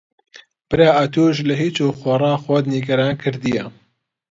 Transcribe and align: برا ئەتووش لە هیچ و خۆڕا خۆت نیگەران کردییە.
برا 0.69 0.87
ئەتووش 0.97 1.37
لە 1.49 1.55
هیچ 1.61 1.75
و 1.85 1.89
خۆڕا 1.99 2.33
خۆت 2.43 2.65
نیگەران 2.73 3.13
کردییە. 3.23 3.63